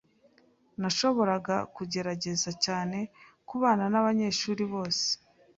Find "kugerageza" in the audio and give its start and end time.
1.75-2.51